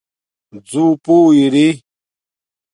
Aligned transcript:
زُݸپُو 0.69 1.15
اری 1.37 1.67